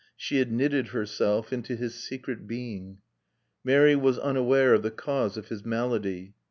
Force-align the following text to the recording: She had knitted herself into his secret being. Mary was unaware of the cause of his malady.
She 0.17 0.37
had 0.39 0.51
knitted 0.51 0.87
herself 0.87 1.53
into 1.53 1.75
his 1.75 1.93
secret 1.93 2.47
being. 2.47 3.01
Mary 3.63 3.95
was 3.95 4.17
unaware 4.17 4.73
of 4.73 4.81
the 4.81 4.89
cause 4.89 5.37
of 5.37 5.49
his 5.49 5.63
malady. 5.63 6.33